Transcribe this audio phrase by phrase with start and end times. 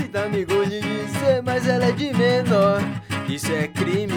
[0.00, 2.80] Sinta amigo de dizer, mas ela é de menor.
[3.28, 4.14] Isso é crime.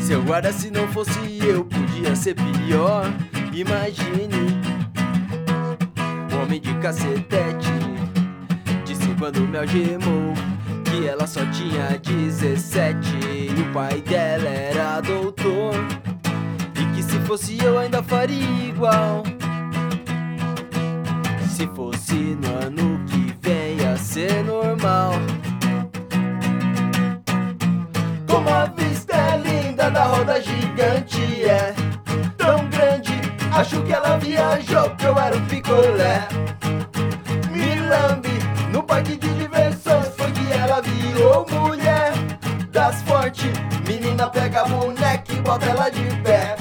[0.00, 3.12] Seu guarda, se não fosse eu, podia ser pior.
[3.52, 4.60] Imagine.
[6.40, 7.72] Homem de cacetete
[8.84, 10.34] disse quando me algemou
[10.84, 13.08] que ela só tinha 17
[13.56, 15.74] e o pai dela era doutor.
[16.80, 19.24] E que se fosse eu ainda faria igual.
[21.50, 23.01] Se fosse no ano
[24.12, 25.12] ser normal.
[28.28, 31.74] Como a vista é linda da roda gigante é
[32.36, 33.18] tão grande.
[33.56, 36.28] Acho que ela viajou que eu era um picolé.
[37.50, 38.38] Me lambe
[38.70, 42.12] no parque de diversões foi que ela virou mulher
[42.70, 43.50] das fortes.
[43.88, 46.56] Menina pega a boneca e bota ela de pé.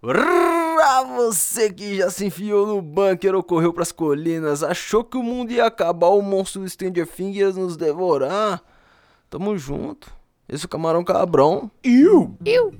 [0.00, 0.55] Pra
[1.16, 5.50] você que já se enfiou no bunker ou correu pras colinas, achou que o mundo
[5.50, 8.62] ia acabar, o monstro do Stranger Things ia nos devorar.
[9.30, 10.12] Tamo junto.
[10.48, 11.70] Esse é o Camarão Cabrão.
[11.82, 12.36] Eu.
[12.44, 12.72] Eu.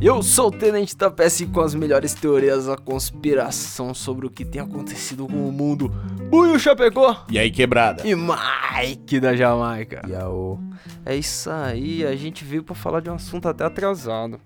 [0.00, 4.44] Eu sou o Tenente da PS com as melhores teorias da conspiração sobre o que
[4.44, 5.88] tem acontecido com o mundo.
[6.30, 7.26] Buio Chapecó.
[7.28, 8.06] E aí, quebrada?
[8.06, 10.00] E Mike da Jamaica.
[10.08, 10.58] Yaô.
[11.04, 14.40] É isso aí, a gente veio pra falar de um assunto até atrasado.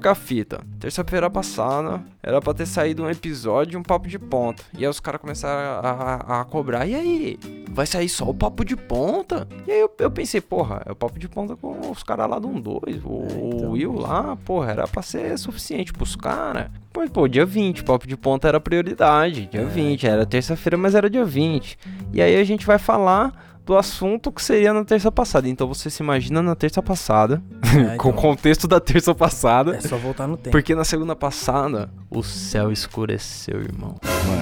[0.04, 0.60] é a fita?
[0.80, 4.62] Terça-feira passada era pra ter saído um episódio e um papo de ponta.
[4.76, 5.90] E aí os caras começaram a,
[6.36, 6.86] a- a cobrar.
[6.86, 7.38] E aí?
[7.70, 9.46] Vai sair só o papo de ponta?
[9.66, 12.38] E aí eu, eu pensei, porra, é o papo de ponta com os caras lá
[12.38, 13.02] do 1-2.
[13.04, 13.68] O, então.
[13.68, 16.70] o Will lá, porra, era pra ser suficiente pros caras.
[16.92, 19.46] Pois, pô, dia 20, o papo de ponta era prioridade.
[19.46, 21.78] Dia 20, era terça-feira, mas era dia 20.
[22.12, 25.48] E aí a gente vai falar do assunto que seria na terça passada.
[25.48, 29.76] Então você se imagina na terça passada, É, com o então, contexto da terça passada.
[29.76, 30.50] é só voltar no tempo.
[30.50, 33.96] Porque na segunda passada, o céu escureceu, irmão.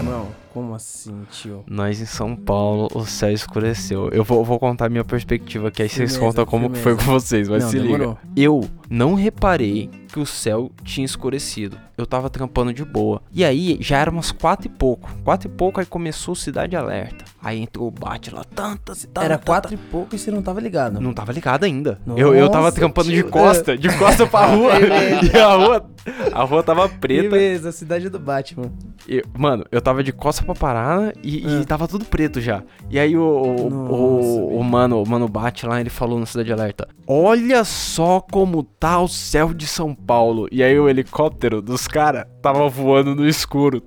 [0.04, 1.62] Não, como assim, tio?
[1.68, 4.08] Nós em São Paulo, o céu escureceu.
[4.10, 7.00] Eu vou, vou contar minha perspectiva, que aí vocês Firmeza, contam como que foi com
[7.02, 7.20] firmeza.
[7.26, 7.92] vocês, mas Não, se liga.
[7.92, 8.18] demorou.
[8.36, 11.78] Eu não reparei que o céu tinha escurecido.
[12.02, 13.22] Eu tava trampando de boa.
[13.32, 15.08] E aí, já era umas quatro e pouco.
[15.24, 17.24] Quatro e pouco, aí começou Cidade Alerta.
[17.40, 19.24] Aí entrou o bate lá, tantas e tantas.
[19.24, 21.00] Era quatro e pouco e você não tava ligado.
[21.00, 22.00] Não tava ligado ainda.
[22.16, 23.28] eu, eu tava Nossa, trampando de tio.
[23.30, 24.72] costa, de costa pra rua.
[25.32, 25.90] e a rua,
[26.32, 27.30] a rua tava preta.
[27.30, 28.70] Beleza, a cidade do Batman.
[29.08, 31.64] E, mano, eu tava de costa pra parada e, e Ah.
[31.64, 32.62] tava tudo preto já.
[32.90, 33.92] E aí o, o, Nossa,
[34.40, 38.62] o, o mano, o mano bate lá, ele falou no Cidade Alerta: Olha só como
[38.62, 40.48] tá o céu de São Paulo.
[40.52, 43.82] E aí o helicóptero dos caras tava voando no escuro.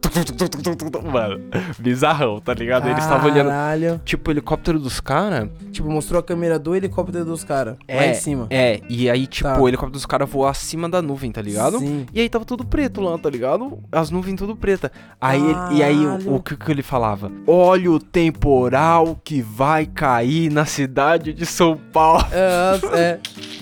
[1.11, 1.41] Mano,
[1.77, 2.88] bizarrão, tá ligado?
[2.88, 3.49] Eles estavam olhando.
[3.49, 4.01] Caralho.
[4.05, 5.49] Tipo, o helicóptero dos caras.
[5.71, 7.75] Tipo, mostrou a câmera do helicóptero dos caras.
[7.88, 8.47] Lá em cima.
[8.49, 9.59] É, e aí, tipo, Tá.
[9.61, 11.79] o helicóptero dos caras voou acima da nuvem, tá ligado?
[11.79, 12.05] Sim.
[12.13, 13.79] E aí tava tudo preto lá, tá ligado?
[13.91, 14.91] As nuvens tudo preta.
[15.19, 17.31] Aí ele- e aí o, o que, que ele falava?
[17.45, 22.25] Olha o temporal que vai cair na cidade de São Paulo.
[22.31, 23.19] É, é.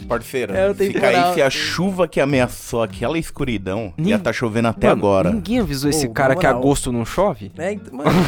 [0.08, 1.10] Parceiro, É, temporal.
[1.30, 5.32] aí se a chuva que ameaçou aquela escuridão Nin- ia tá chovendo até Mano, agora.
[5.32, 7.52] Ninguém avisou esse cara que agosto não chove?
[7.58, 8.10] É, então, mano.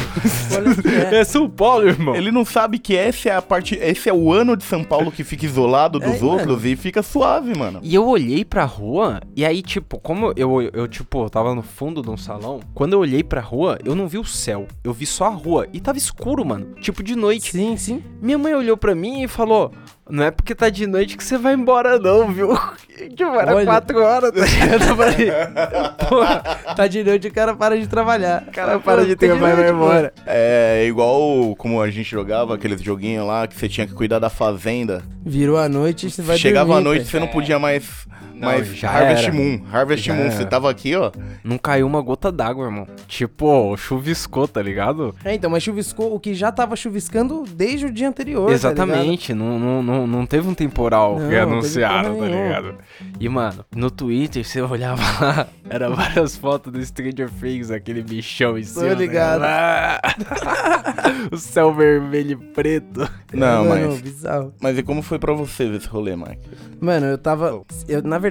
[0.82, 1.20] Que é.
[1.20, 2.14] É São Paulo, irmão.
[2.14, 3.74] Ele não sabe que essa é a parte.
[3.76, 6.66] Esse é o ano de São Paulo que fica isolado dos É, outros mano.
[6.68, 7.80] e fica suave, mano.
[7.82, 12.02] E eu olhei pra rua, e aí, tipo, como eu, eu, tipo, tava no fundo
[12.02, 15.06] de um salão, quando eu olhei pra rua, eu não vi o céu, eu vi
[15.06, 17.50] só a rua, e tava escuro, mano, tipo de noite.
[17.52, 18.02] Sim, sim.
[18.20, 19.72] Minha mãe olhou pra mim e falou:
[20.08, 22.56] Não é porque tá de noite que você vai embora, não, viu?
[22.96, 23.66] Tipo, era Olha.
[23.66, 24.96] quatro horas, tá ligado?
[26.08, 26.42] Porra,
[26.74, 28.44] Tá de noite o cara para de trabalhar.
[28.48, 29.72] o cara para de ter Tá vai vai pô.
[29.74, 30.12] embora.
[30.26, 34.30] É igual como a gente jogava aqueles joguinhos lá que você tinha que cuidar da
[34.30, 35.02] fazenda.
[35.24, 37.10] Virou a noite e você vai Chegava dormir, a noite pai.
[37.10, 38.06] você não podia mais.
[38.36, 39.34] Não, mais já Harvest era.
[39.34, 39.60] Moon.
[39.72, 40.22] Harvest Já Moon.
[40.24, 40.30] era.
[40.32, 41.10] Você tava aqui, ó.
[41.42, 42.86] Não caiu uma gota d'água, irmão.
[43.08, 45.14] Tipo, chuviscou, tá ligado?
[45.24, 48.46] É, então, mas chuviscou o que já tava chuviscando desde o dia anterior.
[48.48, 52.74] tá Exatamente, não, não, não, não teve um temporal Não, que não anunciaram, tá ligado?
[53.18, 58.58] E, mano, no Twitter você olhava lá, era várias fotos do Stranger Things, aquele bichão
[58.58, 58.92] em cima.
[58.94, 59.40] ligado.
[59.40, 59.98] né?
[61.30, 63.08] o céu vermelho e preto.
[63.32, 64.00] Não, Mano, mas.
[64.00, 64.52] bizarro.
[64.60, 66.48] Mas e como foi pra você esse rolê, Mike?
[66.80, 67.62] Mano, eu tava.
[67.88, 68.25] Eu, na verdade,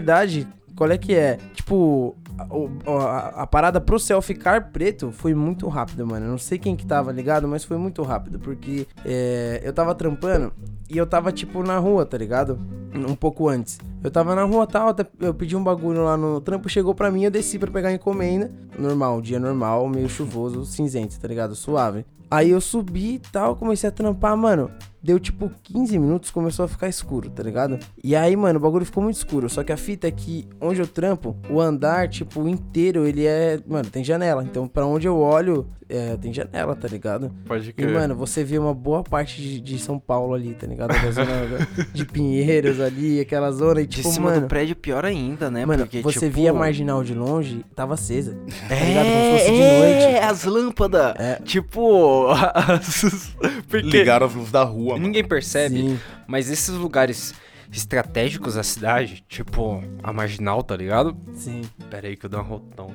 [0.75, 1.38] qual é que é?
[1.53, 6.27] Tipo, a, a- a parada pro céu ficar preto foi muito rápida, mano.
[6.27, 8.39] Não sei quem que tava ligado, mas foi muito rápido.
[8.39, 10.51] Porque é, eu tava trampando
[10.89, 12.59] e eu tava, tipo, na rua, tá ligado?
[12.94, 13.80] Um pouco antes.
[14.03, 17.24] Eu tava na rua tal, eu pedi um bagulho lá no trampo, chegou pra mim,
[17.24, 18.51] eu desci pra pegar encomenda.
[18.77, 21.56] Normal, dia normal, meio chuvoso, cinzento, tá ligado?
[21.56, 22.06] Suave.
[22.31, 24.69] Aí eu subi e tal, comecei a trampar, mano.
[25.05, 27.77] Deu tipo 15 minutos, começou a ficar escuro, tá ligado?
[28.03, 29.47] E aí, mano, o bagulho ficou muito escuro.
[29.47, 33.59] Só que a fita é que onde eu trampo, o andar, tipo, inteiro, ele é.
[33.67, 34.43] Mano, tem janela.
[34.43, 37.31] Então, pra onde eu olho, é, tem janela, tá ligado?
[37.45, 37.91] Pode E, crer.
[37.93, 40.89] mano, você vê uma boa parte de, de São Paulo ali, tá ligado?
[40.89, 43.81] Da zona de Pinheiros ali, aquela zona.
[43.81, 44.41] E, de tipo, cima mano.
[44.41, 45.65] do prédio pior ainda, né?
[45.65, 48.37] Mano, Porque, você tipo, via a marginal de longe, tava acesa.
[48.69, 49.05] É, Tá ligado?
[49.05, 50.25] Como se fosse de é, noite.
[50.25, 51.15] as lâmpadas.
[51.19, 51.35] É.
[51.43, 53.35] Tipo, as-
[53.69, 55.05] porque Ligaram as luzes da rua, mano.
[55.05, 55.99] ninguém percebe, Sim.
[56.27, 57.33] mas esses lugares
[57.71, 61.15] estratégicos da cidade, tipo a marginal, tá ligado?
[61.33, 61.61] Sim.
[61.89, 62.88] Pera aí que eu dou um rotão.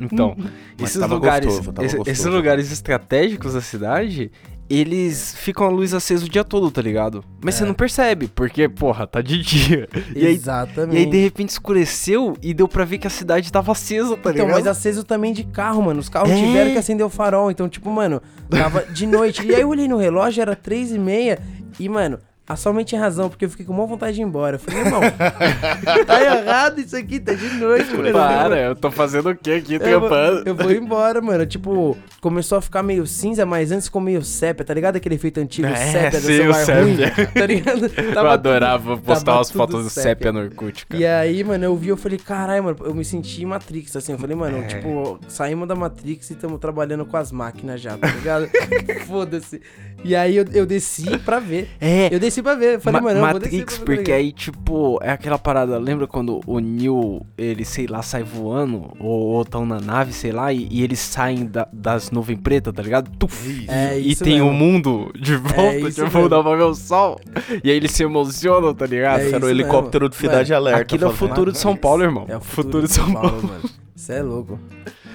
[0.00, 0.36] Então,
[0.78, 4.30] Mas esses lugares, gostoso, esses lugares estratégicos da cidade,
[4.68, 7.24] eles ficam a luz acesa o dia todo, tá ligado?
[7.42, 7.66] Mas você É.
[7.66, 9.88] não percebe, porque, porra, tá de dia.
[10.14, 10.94] E aí, Exatamente.
[10.96, 14.30] e aí, de repente, escureceu e deu pra ver que a cidade tava acesa, tá
[14.30, 14.50] Então, ligado?
[14.50, 16.00] mas aceso também de carro, mano.
[16.00, 16.36] Os carros É.
[16.36, 17.50] tiveram que acender o farol.
[17.50, 18.20] Então, tipo, mano,
[18.50, 19.46] tava de noite.
[19.46, 21.38] E aí eu olhei no relógio, era três e meia.
[21.78, 24.24] E, mano, a sua mãe tinha razão, porque eu fiquei com uma vontade de ir
[24.24, 24.56] embora.
[24.56, 25.00] Eu falei, irmão,
[26.06, 28.12] tá errado isso aqui, tá de noite, mano.
[28.12, 30.42] Para, eu tô fazendo o que aqui, Eu trampando?
[30.46, 31.44] eu vou embora, mano.
[31.46, 34.96] Tipo, começou a ficar meio cinza, mas antes ficou meio sépia, tá ligado?
[34.96, 36.96] Aquele efeito antigo, É, sépia do sim, o celular ruim,
[37.34, 37.86] tá ligado?
[37.96, 41.02] Eu Tava adorava tudo- postar tudo fotos do sépia no Orkut, cara.
[41.02, 44.12] E aí, mano, eu vi, eu falei, caralho, mano, eu me senti em Matrix, assim.
[44.12, 44.62] Eu falei, mano, É.
[44.62, 48.48] tipo, saímos da Matrix e estamos trabalhando com as máquinas já, tá ligado?
[49.06, 49.60] Foda-se.
[50.04, 51.68] E aí eu, eu desci pra ver.
[51.80, 52.80] É, Eu desci pra ver.
[52.80, 55.78] Falei, Ma- mano, eu vou descer Matrix, ver, porque aí, tipo, é aquela parada.
[55.78, 58.92] Lembra quando o Neo, ele, sei lá, sai voando?
[59.00, 62.72] Ou, ou tão na nave, sei lá, e, e eles saem da- das nuvens pretas,
[62.74, 63.10] tá ligado?
[63.18, 64.50] Tuf, É e tem mesmo.
[64.50, 66.28] o mundo de volta, isso tipo, mesmo.
[66.28, 67.20] dá pra ver o sol.
[67.64, 69.20] E aí eles se emocionam, tá ligado?
[69.20, 70.80] É Era o helicóptero de Cidade Alerta.
[70.82, 71.28] Aquilo é o fazendo.
[71.28, 72.24] futuro de São Paulo, irmão.
[72.28, 73.42] É o futuro, de São Paulo.
[73.42, 73.60] mano.
[73.94, 74.58] Isso é louco.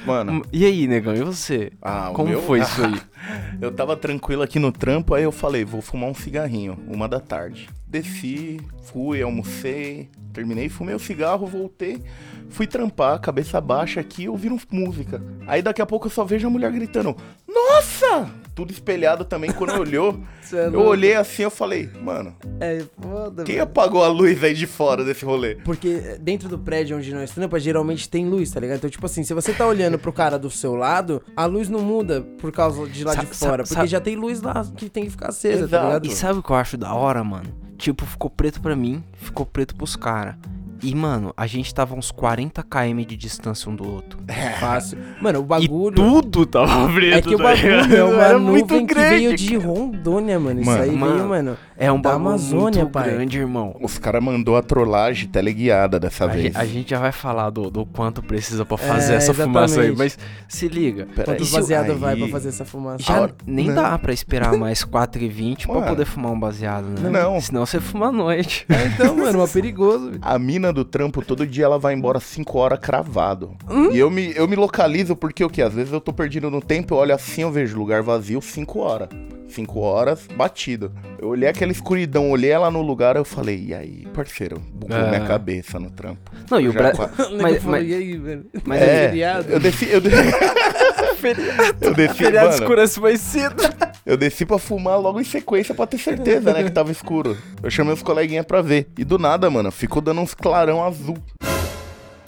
[0.05, 1.71] Mano, E aí, negão, e você?
[1.81, 2.99] ah, o Como meu- foi isso aí?
[3.61, 7.19] Eu tava tranquilo aqui no trampo, aí eu falei, vou fumar um cigarrinho, uma da
[7.19, 7.69] tarde.
[7.87, 12.01] Desci, fui, almocei, terminei, fumei o cigarro, voltei,
[12.49, 15.21] fui trampar, cabeça baixa aqui, ouvindo música.
[15.45, 17.15] Aí daqui a pouco eu só vejo a mulher gritando,
[17.47, 18.27] nossa!
[18.53, 20.19] Tudo espelhado também, quando olhou,
[20.53, 23.63] é eu olhei assim, eu falei, mano, É foda, quem mano.
[23.69, 25.55] apagou a luz aí de fora desse rolê?
[25.63, 28.77] Porque dentro do prédio onde nós trampamos, geralmente tem luz, tá ligado?
[28.77, 31.79] Então, tipo assim, se você tá olhando pro cara do seu lado, a luz não
[31.79, 33.63] muda por causa de lá Sa- de fora.
[33.63, 35.85] Porque sabe- já tem luz lá que tem que ficar acesa, tá Exato.
[35.85, 36.05] ligado?
[36.07, 37.49] E sabe o que eu acho da hora, mano?
[37.77, 40.35] Tipo, ficou preto pra mim, ficou preto pros caras.
[40.83, 44.19] E, mano, a gente tava uns 40 km de distância um do outro.
[44.59, 44.97] Fácil.
[45.21, 45.95] Mano, o E bagulho.
[45.95, 49.09] tudo tava preto, É que o tá bagulho é uma nuvem muito que grande.
[49.09, 50.61] veio de Rondônia, mano.
[50.61, 51.57] Isso Mano, aí mano, veio, mano.
[51.77, 53.09] É um da bagulho Amazônia, muito pai.
[53.11, 53.75] grande, irmão.
[53.81, 56.53] Os caras mandou a trollagem teleguiada dessa A, vez.
[56.53, 59.81] ge- a gente já vai falar do, do quanto precisa pra fazer É, essa fumaça
[59.81, 59.97] aí, exatamente.
[59.97, 60.17] mas
[60.47, 61.07] se liga.
[61.15, 63.03] Pera Quanto baseado Aí- vai pra fazer essa fumaça?
[63.03, 63.75] Já hora- nem Não.
[63.75, 67.09] dá pra esperar mais 4h20 pra poder fumar um baseado, né?
[67.09, 67.39] Não.
[67.41, 68.65] Senão você fuma à noite.
[68.69, 70.11] É, então, mano, é perigoso.
[70.21, 73.55] A mina do trampo, todo dia ela vai embora 5 horas cravado.
[73.69, 73.91] Hum?
[73.91, 75.61] E eu me, eu me localizo porque o que?
[75.61, 78.79] Às vezes eu tô perdido no tempo, eu olho assim, eu vejo lugar vazio 5
[78.79, 79.09] horas.
[79.49, 80.93] 5 horas, batido.
[81.19, 85.09] Eu olhei aquela escuridão, olhei ela no lugar, eu falei, e aí, parceiro, bugou É.
[85.09, 86.31] minha cabeça no trampo.
[86.49, 86.91] Não, e o Já Bra...
[86.93, 88.45] qua- O nego Mas- falou, mas- e aí, velho?
[88.65, 89.51] mas é, feriado?
[89.51, 90.09] eu desci, eu, de-
[91.81, 93.61] eu desci, Feriado mano, escurece mais cedo.
[94.05, 97.37] eu desci pra fumar logo em sequência pra ter certeza, né, que tava escuro.
[97.63, 98.87] Eu chamei os coleguinhas pra ver.
[98.97, 101.17] E do nada, mano, ficou dando uns clarão azul.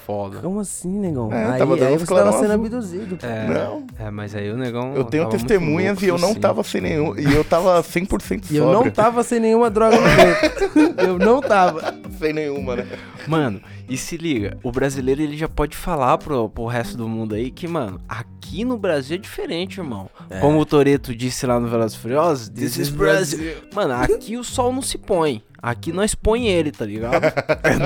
[0.06, 0.40] Foda.
[0.40, 1.32] Como assim, negão?
[1.32, 3.16] É, aí tava dando aí você tava sendo abduzido.
[3.18, 3.26] pô.
[3.26, 3.88] É, Não.
[3.98, 4.94] é, mas aí o negão.
[4.96, 6.40] Eu tenho testemunhas louco, e eu não assim.
[6.40, 7.18] tava sem nenhum.
[7.18, 8.92] E eu tava 100% E eu não sóbrio.
[8.92, 11.00] tava sem nenhuma droga no corpo.
[11.02, 11.94] eu não tava.
[12.20, 12.88] Sem nenhuma, né?
[13.28, 17.36] Mano, e se liga, o brasileiro ele já pode falar pro, pro resto do mundo
[17.36, 20.10] aí que, mano, aqui no Brasil é diferente, irmão.
[20.42, 23.56] Como o Toreto disse lá no Velozes e Furiosos, this, is Brazil.
[23.74, 25.42] Mano, aqui o sol não se põe.
[25.64, 27.24] Aqui nós põe ele, tá ligado?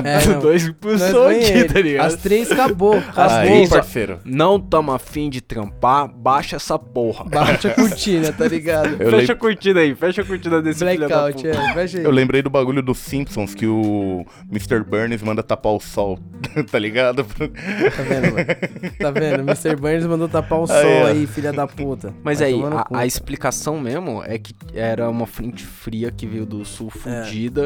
[0.03, 0.97] É, não.
[0.97, 1.67] Só põe aqui, ele.
[1.69, 2.05] tá ligado?
[2.07, 2.95] As três acabou.
[3.15, 3.31] As.
[3.33, 4.19] Aí, três, parceiro.
[4.25, 7.25] Não tamo afim de trampar, baixa essa porra.
[7.25, 8.89] Bate a cortina, tá ligado?
[9.01, 11.49] Eu, fecha lem- a cortina aí, fecha a cortina desse filho da Blackout, puta.
[11.49, 11.73] é.
[11.73, 12.03] Fecha aí.
[12.03, 14.83] eu lembrei do bagulho dos Simpsons que o Mr.
[14.83, 16.17] Burns manda tapar o sol,
[16.71, 17.23] tá ligado?
[17.23, 18.91] Tá vendo, mano?
[18.99, 19.41] Tá vendo?
[19.41, 19.75] Mr.
[19.75, 22.13] Burns mandou tapar o sol aí, filha da puta.
[22.23, 26.45] Mas Vai aí, a, a explicação mesmo é que era uma frente fria que veio
[26.45, 27.23] do sul É.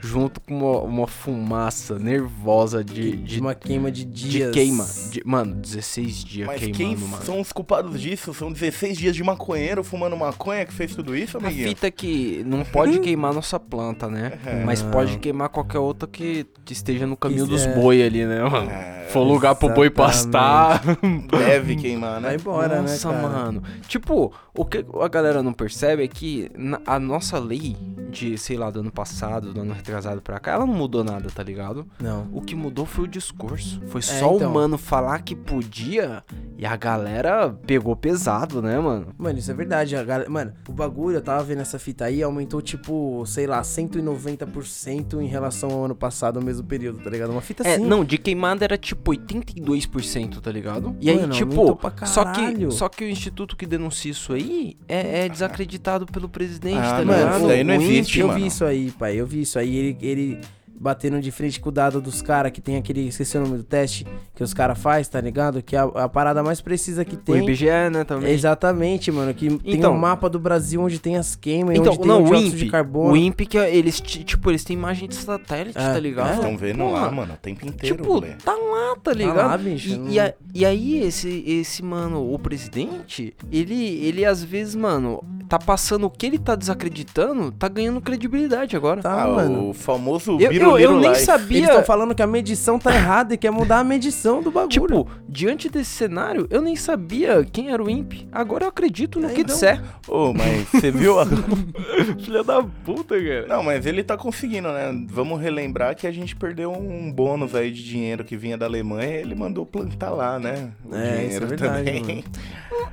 [0.00, 4.50] junto com uma, uma fumaça nervosa de, De de, uma queima de de dias.
[4.52, 4.86] queima.
[5.10, 7.22] De- mano, 16 dias Mas queimando, quem mano.
[7.22, 8.32] são os culpados disso?
[8.32, 11.68] São 16 dias de maconheiro fumando maconha que fez tudo isso, A amiguinho?
[11.68, 14.38] fita é que não pode queimar nossa planta, né?
[14.46, 14.64] É.
[14.64, 17.74] Mas pode queimar qualquer outra que esteja no caminho dos é.
[17.74, 18.70] boi ali, né, mano?
[18.70, 20.82] É, For lugar pro boi pastar.
[21.28, 22.36] Deve queimar, Vai né?
[22.40, 23.28] embora, Nossa, né, cara?
[23.28, 23.62] mano.
[23.86, 27.76] Tipo, o que a galera não percebe é que na- a nossa lei
[28.10, 29.89] de, sei lá, do ano passado, do ano retrasado
[30.22, 31.86] pra cá, ela não mudou nada, tá ligado?
[32.00, 32.28] Não.
[32.32, 33.80] O que mudou foi o discurso.
[33.88, 34.50] Foi só então.
[34.50, 36.22] o mano falar que podia
[36.58, 39.08] e a galera pegou pesado, né, mano?
[39.18, 39.96] Mano, isso é verdade.
[39.96, 40.28] A galera...
[40.30, 45.26] Mano, o bagulho, eu tava vendo essa fita aí, aumentou, tipo, sei lá, 190% em
[45.26, 47.30] relação ao ano passado, ao mesmo período, tá ligado?
[47.30, 47.84] Uma fita É, assim.
[47.84, 50.96] não, de queimada era tipo 82%, tá ligado?
[51.00, 54.32] E aí, Mano, tipo, aumentou pra só que, só que o instituto que denuncia isso
[54.32, 57.36] aí é, é desacreditado pelo presidente, Ah, tá ligado?
[57.38, 58.40] isso daí não existe, Eu mano.
[58.40, 59.16] vi isso aí, pai.
[59.20, 59.76] Eu vi isso aí.
[59.80, 60.40] Ele, ele
[60.82, 63.06] batendo de frente com o dado dos caras que tem aquele.
[63.08, 65.62] Esqueci o nome do teste que os caras faz, tá ligado?
[65.62, 67.42] Que é a, a parada mais precisa que O tem.
[67.44, 68.32] IBGE, né, também.
[68.32, 69.34] Exatamente, mano.
[69.34, 72.20] Que tem Então- um mapa do Brasil onde tem as queimas, Então, onde tem não,
[72.20, 73.12] o o dióxido de INPE, carbono.
[73.12, 76.30] o INPE que é- eles, ti- tipo, eles têm imagem de satélite, É, tá ligado?
[76.30, 76.34] é.
[76.36, 78.42] Estão vendo Porra, lá, mano, o tempo inteiro, Tipo, moleque.
[78.42, 79.36] tá lá, tá Tá ligado?
[79.36, 84.24] lá, bicho, E, não- e, a- e aí, esse, esse, mano, o presidente, ele, ele
[84.24, 89.02] às vezes, mano, tá passando o que ele tá desacreditando, tá ganhando credibilidade agora.
[89.02, 89.70] Tá, Ah, mano.
[89.70, 91.22] o famoso Eu, eu, Biruliro eu nem Life.
[91.24, 91.56] sabia.
[91.58, 94.68] Eles estão falando que a medição tá errada e quer mudar a medição do bagulho.
[94.70, 98.28] Tipo, diante desse cenário, eu nem sabia quem era o INPE.
[98.32, 99.54] Agora eu acredito no É, que então.
[99.54, 99.80] disser.
[100.08, 101.26] Ô, mas você viu a...
[102.22, 103.46] Filha da puta, cara.
[103.46, 104.92] Não, mas ele tá conseguindo, né?
[105.08, 109.16] Vamos relembrar que a gente perdeu um bônus aí de dinheiro que vinha da Alemanha
[109.16, 110.70] e ele mandou plantar lá, né?
[110.84, 112.02] O É, isso é dinheiro verdade, também.
[112.16, 112.24] mano.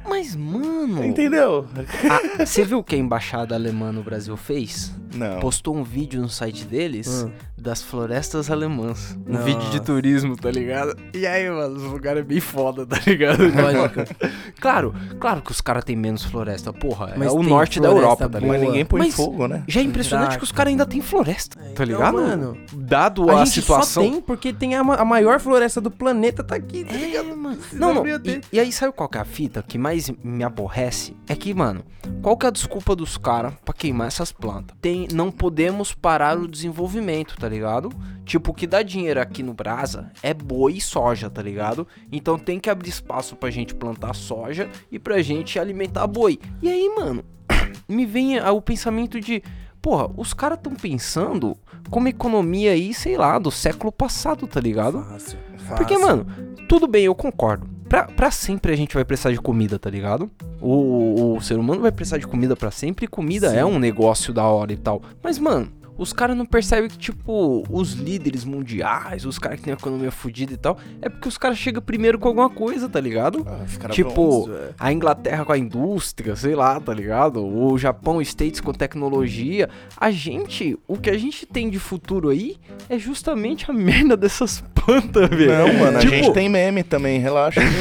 [0.08, 1.04] Mas, mano.
[1.06, 1.66] Entendeu?
[2.10, 4.94] Ah, você viu o que a embaixada alemã no Brasil fez?
[5.18, 5.40] Não.
[5.40, 7.32] Postou um vídeo no site deles Hum.
[7.58, 9.18] das florestas alemãs.
[9.28, 9.44] Um Nossa.
[9.46, 10.96] vídeo de turismo, tá ligado?
[11.14, 13.40] E aí, mano, os lugares é bem foda, tá ligado?
[13.52, 14.16] Lógico.
[14.62, 17.14] claro, claro que os caras têm menos floresta, porra.
[17.18, 18.52] Mas é o norte da Europa, tá boa.
[18.52, 18.68] Mas ligado?
[18.72, 19.64] ninguém põe Mas- fogo, né?
[19.68, 22.14] Já é impressionante que os caras ainda têm floresta, tá Então, ligado?
[22.16, 24.04] mano, Dado a, a, gente situação.
[24.04, 26.98] só tem porque tem a, ma- a maior floresta do planeta tá aqui, tá É,
[26.98, 27.36] ligado?
[27.38, 27.58] mano.
[27.74, 28.06] Não, não.
[28.08, 31.16] E, e aí, sabe qual que é a fita que mais me aborrece?
[31.28, 31.82] É que, mano,
[32.22, 34.76] qual que é a desculpa dos caras pra queimar essas plantas?
[34.82, 37.90] Tem, não podemos parar o desenvolvimento, tá ligado?
[38.26, 41.88] Tipo, o que dá dinheiro aqui no Brasa é boi e soja, tá ligado?
[42.12, 46.40] Então tem que abrir espaço pra gente plantar soja e pra gente alimentar boi.
[46.62, 47.24] E aí, mano,
[47.88, 49.42] me vem o pensamento de.
[49.82, 51.56] Porra, os caras tão pensando
[51.90, 55.02] como economia aí, sei lá, do século passado, tá ligado?
[55.04, 55.40] Fácil,
[55.78, 56.08] Porque, fácil.
[56.08, 56.26] mano,
[56.68, 57.77] tudo bem, eu concordo.
[57.88, 60.30] Pra, pra sempre a gente vai precisar de comida, tá ligado?
[60.60, 63.58] O, o, o ser humano vai precisar de comida pra sempre e comida Sim.
[63.58, 65.02] é um negócio da hora e tal.
[65.24, 69.74] Mas, mano, os caras não percebem que, tipo, os líderes mundiais, os caras que têm
[69.74, 73.00] a economia fodida e tal, é porque os caras chegam primeiro com alguma coisa, tá
[73.00, 73.46] ligado?
[73.48, 74.70] Ah, Tipo, vão- é.
[74.80, 77.46] a Inglaterra com a indústria, sei lá, tá ligado?
[77.46, 79.70] O Japão, States com tecnologia.
[79.96, 82.58] A gente, o que a gente tem de futuro aí
[82.90, 85.52] é justamente a merda dessas plantas, velho.
[85.52, 87.62] Não, mano, a Tipo, gente tem meme também, relaxa.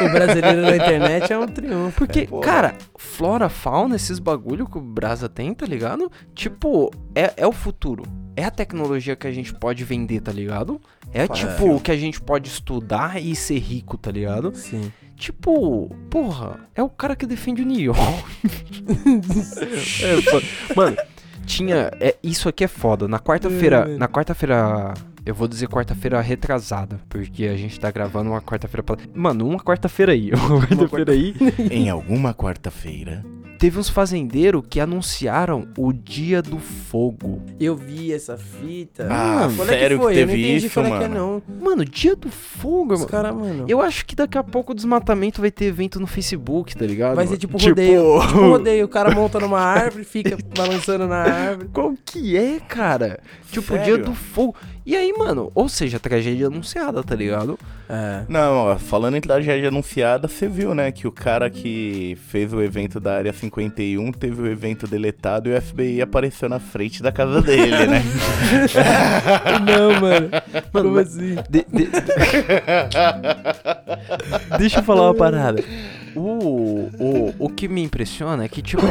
[0.00, 1.98] O brasileiro na internet é um triunfo.
[1.98, 2.42] Porque, porra.
[2.42, 6.10] cara, flora, fauna, esses bagulho que o Brasa tem, tá ligado?
[6.34, 6.81] Tipo,
[7.14, 8.02] é, é o futuro.
[8.34, 10.80] É a tecnologia que a gente pode vender, tá ligado?
[11.12, 14.54] É tipo o que a gente pode estudar e ser rico, tá ligado?
[14.54, 14.90] Sim.
[15.16, 18.00] Tipo, porra, é o cara que defende o York.
[20.02, 20.74] É.
[20.74, 20.96] Mano,
[21.46, 21.90] tinha.
[22.00, 23.06] É, isso aqui é foda.
[23.06, 23.86] Na quarta-feira.
[23.98, 24.94] Na quarta-feira.
[25.24, 26.98] Eu vou dizer quarta-feira retrasada.
[27.08, 28.82] Porque a gente tá gravando uma quarta-feira.
[28.82, 30.30] pra- Mano, uma quarta-feira aí.
[30.34, 31.34] Uma quarta-feira aí.
[31.70, 33.24] em alguma quarta-feira.
[33.62, 37.40] Teve uns fazendeiros que anunciaram o dia do fogo.
[37.60, 39.06] Eu vi essa fita.
[39.08, 40.14] Ah, qual sério é que foi?
[40.14, 41.42] que eu não teve entendi isso, é que é, mano?
[41.48, 41.60] não.
[41.64, 43.10] Mano, dia do fogo, Os mano.
[43.12, 43.64] caras, mano.
[43.68, 47.14] Eu acho que daqui a pouco o desmatamento vai ter evento no Facebook, tá ligado?
[47.14, 47.38] Vai ser mano?
[47.40, 48.20] tipo rodeio.
[48.26, 48.84] Tipo rodeio.
[48.84, 51.68] O cara monta numa árvore, fica balançando na árvore.
[51.72, 53.20] Qual que é, cara?
[53.52, 54.06] Tipo, o dia Sério?
[54.06, 54.56] do fogo.
[54.84, 57.56] E aí, mano, ou seja, tragédia anunciada, tá ligado?
[57.88, 58.22] É.
[58.28, 62.60] Não, ó, falando em tragédia anunciada, você viu, né, que o cara que fez o
[62.60, 67.12] evento da Área 51 teve o evento deletado e o FBI apareceu na frente da
[67.12, 68.02] casa dele, né?
[69.64, 70.30] Não, mano.
[70.72, 71.36] Mano, Como assim?
[71.48, 71.88] De- de-
[74.58, 75.62] Deixa eu falar uma parada.
[76.14, 78.82] O, o, o que me impressiona é que, tipo,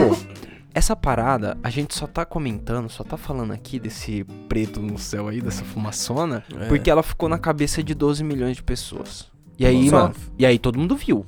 [0.73, 5.27] essa parada, a gente só tá comentando, só tá falando aqui desse preto no céu
[5.27, 6.67] aí, dessa fumaçona, É.
[6.67, 9.29] porque ela ficou na cabeça de 12 milhões de pessoas.
[9.59, 10.03] E aí, Só.
[10.03, 11.25] mano, e aí todo mundo viu.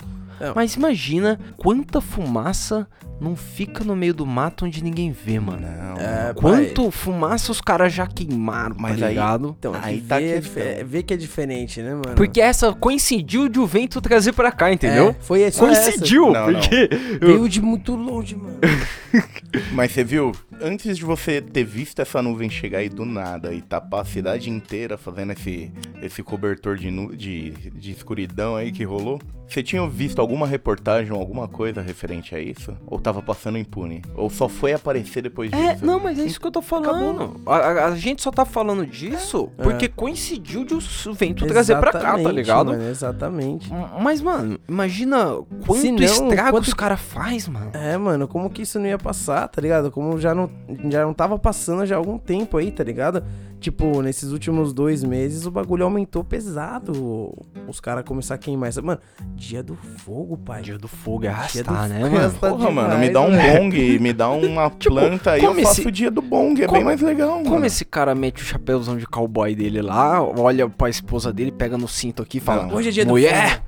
[0.47, 0.53] Não.
[0.55, 2.87] Mas imagina quanta fumaça
[3.21, 5.61] não fica no meio do mato onde ninguém vê, mano.
[5.61, 9.55] Não, É, Quanto fumaça os caras já queimaram, Mas tá aí- ligado?
[9.57, 10.63] Então, Aí aí tá a vê, questão.
[10.63, 12.15] é- vê que é diferente, né, mano?
[12.15, 15.09] Porque essa coincidiu de o vento trazer pra cá, entendeu?
[15.09, 15.91] É, foi só essa.
[15.91, 16.59] Coincidiu, Não, não.
[16.59, 16.89] porque
[17.21, 18.57] Veio de muito longe, mano.
[19.71, 23.61] Mas você viu, antes de você ter visto essa nuvem chegar aí do nada e
[23.61, 25.71] tapar a cidade inteira fazendo esse,
[26.01, 31.11] esse cobertor de, nu- de, de escuridão aí que rolou, você tinha visto alguma reportagem
[31.13, 32.75] ou alguma coisa referente a isso?
[32.87, 34.01] Ou tava passando impune?
[34.15, 35.61] Ou só foi aparecer depois disso?
[35.61, 37.39] É, não, mas é isso que eu tô falando.
[37.45, 39.63] A, a- a gente só tá falando disso É.
[39.63, 40.79] porque coincidiu de o
[41.13, 42.67] vento trazer pra cá, tá ligado?
[42.71, 43.69] Mano, exatamente.
[44.01, 45.35] Mas, mano, imagina
[45.65, 47.71] quanto Se não, estrago quanto- os caras faz, mano.
[47.73, 49.91] É, mano, como que isso não ia passar, tá ligado?
[49.91, 50.49] Como já não,
[50.89, 53.23] já não tava passando já há algum tempo aí, tá ligado?
[53.63, 57.33] Tipo, nesses últimos dois meses o bagulho aumentou pesado.
[57.65, 58.81] Os caras começaram a queimar essa.
[58.81, 58.99] Mano,
[59.35, 60.61] dia do fogo, pai.
[60.61, 62.17] Dia do fogo é Dia do arrastar, né, fogo é mano?
[62.25, 63.59] arrastar Porra, mano, me demais, dá um velho.
[63.63, 66.65] bong, me dá uma planta aí, eu como faço esse- o dia do bong, é
[66.65, 67.49] como- bem mais legal, mano.
[67.49, 71.77] Como esse cara mete o chapéuzão de cowboy dele lá, olha pra esposa dele, pega
[71.77, 72.75] no cinto aqui e fala: Não.
[72.75, 73.63] Hoje é dia do Mulher,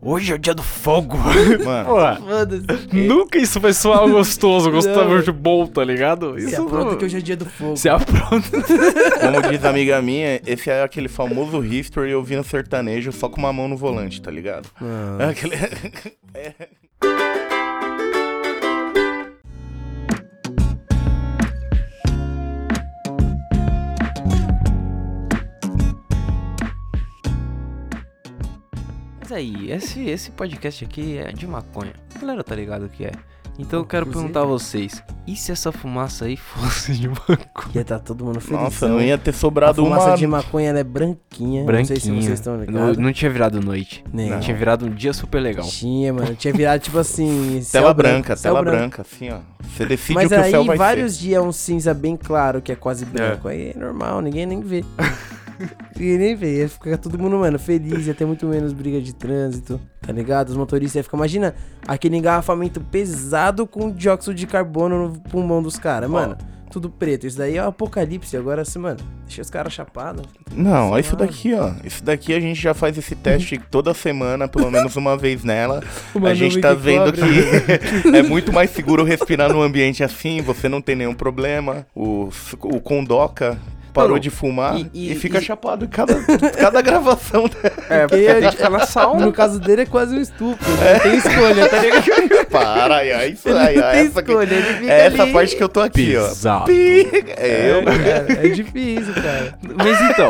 [0.00, 1.16] hoje é o dia do fogo.
[1.64, 2.66] Mano, Porra, Foda-se.
[2.96, 6.38] nunca isso vai soar gostoso, gostoso bom, tá ligado?
[6.38, 7.76] Se Isso apronta não- que hoje é dia do fogo.
[7.76, 8.50] Se apronta.
[9.20, 13.52] como diz a amiga minha, esse é aquele famoso history ouvindo sertanejo só com uma
[13.52, 14.68] mão no volante, tá ligado?
[14.80, 15.20] Não.
[15.26, 15.56] É aquele...
[29.28, 31.92] Mas aí, esse, esse podcast aqui é de maconha.
[32.14, 33.10] A galera tá ligado o que é.
[33.58, 37.38] Então eu quero Inclusive- perguntar a vocês: e se essa fumaça aí fosse de maconha?
[37.74, 38.62] Ia tá todo mundo feliz.
[38.62, 40.16] Nossa, não ia ter A sobrado fumaça uma...
[40.16, 41.64] de maconha ela é branquinha.
[41.64, 42.22] Não sei se Branquinha.
[42.22, 42.98] vocês estão Não, ligados.
[42.98, 44.04] não tinha virado noite.
[44.12, 44.30] Nem.
[44.30, 44.38] Não.
[44.38, 45.66] Tinha virado um dia super legal.
[45.66, 46.36] Tinha, mano.
[46.36, 47.60] Tinha virado tipo assim.
[47.72, 48.78] Tela branca, tela branco.
[48.78, 49.38] branca, assim, ó.
[49.74, 51.20] Você decide Mas o que o céu aí vai vários ser.
[51.22, 53.48] dias um cinza bem claro, que é quase branco.
[53.48, 54.84] Aí é normal, ninguém nem vê.
[55.96, 56.60] ninguém nem vê.
[56.60, 60.50] Ia ficar todo mundo, mano, feliz, ia ter muito menos briga de trânsito, tá ligado?
[60.50, 61.16] Os motoristas iam ficar.
[61.16, 61.54] Imagina
[61.86, 66.36] aquele engarrafamento pesado com dióxido de carbono no pulmão dos caras, mano.
[66.68, 67.26] Tudo preto.
[67.26, 68.36] Isso daí é o apocalipse.
[68.36, 70.26] Agora, assim, mano, deixa os caras chapados.
[70.52, 71.72] Não, ó, isso daqui, ó.
[71.82, 75.82] Isso daqui a gente já faz esse teste toda semana, pelo menos uma vez nela.
[76.14, 77.22] Uma a gente tá que vendo que
[78.14, 81.86] é muito mais seguro respirar num ambiente assim, você não tem nenhum problema.
[81.94, 82.28] O,
[82.64, 83.58] o Condoca
[83.96, 86.14] parou Mano, de fumar e- e, e- fica e- chapado cada,
[86.60, 87.48] cada gravação.
[87.88, 89.24] É, porque tem que ficar na sauna.
[89.26, 90.66] No caso dele é quase um estupro.
[90.70, 92.46] Não tem escolha, tá ligado?
[92.50, 95.32] Para, aí, aí, isso aí, tem essa, aqui- escolha, ele fica é essa ali.
[95.32, 96.62] parte que eu tô aqui, Pesado.
[96.62, 96.66] ó.
[96.66, 97.84] Pi, É eu.
[97.84, 99.54] Cara, é difícil, cara.
[99.62, 100.28] Mas então.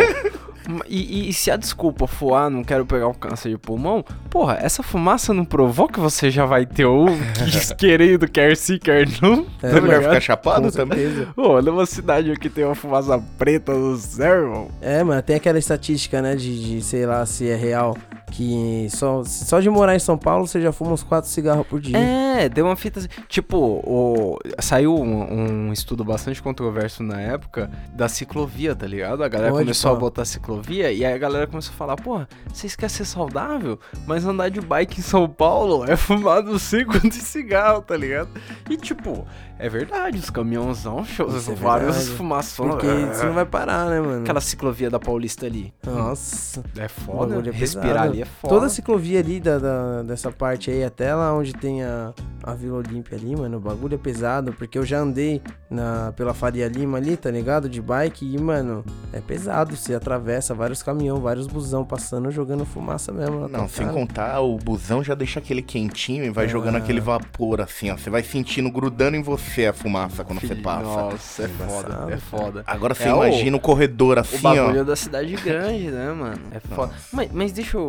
[0.88, 4.04] E, e- e se a desculpa for, ah, não quero pegar um câncer de pulmão,
[4.30, 7.06] porra, essa fumaça não provou que você já vai ter ou
[7.50, 9.46] que querendo, quer sim, quer não?
[9.62, 10.02] É, vai ligado?
[10.02, 11.26] ficar chapado Com também?
[11.34, 14.68] Pô, numa cidade aqui tem uma fumaça preta no céu, irmão.
[14.80, 17.96] É, mano, tem aquela estatística, né, de, de, sei lá se é real,
[18.30, 21.80] que só, só de morar em São Paulo você já fuma uns 4 cigarros por
[21.80, 21.96] dia.
[21.96, 23.08] É, deu uma fita assim.
[23.28, 29.22] Tipo, o, saiu um, um estudo bastante controverso na época da ciclovia, tá ligado?
[29.22, 29.96] A galera Pode, começou pá.
[29.96, 33.78] a botar ciclovia e aí a galera começou a falar: porra, vocês querem ser saudável?
[34.06, 38.28] Mas andar de bike em São Paulo é fumar sei quanto de cigarro, tá ligado?
[38.68, 39.26] E tipo,
[39.58, 42.16] é verdade, os caminhãozão, show, Isso é vários verdade.
[42.16, 42.70] fumações.
[42.72, 44.22] Porque você não vai parar, né, mano?
[44.22, 45.72] Aquela ciclovia da Paulista ali.
[45.84, 46.62] Nossa.
[46.76, 48.15] É foda, é respirar pesado.
[48.16, 48.54] Ali é foda.
[48.54, 52.54] Toda a ciclovia ali da, da- dessa parte aí, até lá onde tem a, a
[52.54, 56.68] Vila Olímpia ali, mano, o bagulho é pesado, porque eu já andei na, pela Faria
[56.68, 57.68] Lima ali, tá ligado?
[57.68, 59.76] De bike e, mano, é pesado.
[59.76, 63.40] Você atravessa vários caminhão, vários busão passando, jogando fumaça mesmo.
[63.48, 63.98] na Não, sem cara.
[63.98, 66.78] contar, o busão já deixa aquele quentinho e vai jogando Ah.
[66.78, 67.96] aquele vapor assim, ó.
[67.96, 70.82] Você vai sentindo grudando em você a fumaça quando você Filho, passa.
[70.84, 72.64] Nossa, é foda, é foda.
[72.66, 74.84] Agora você É o- imagina o corredor O assim, bagulho ó.
[74.84, 76.40] da cidade grande, né, mano?
[76.52, 76.92] É foda.
[77.12, 77.88] Mas, mas deixa eu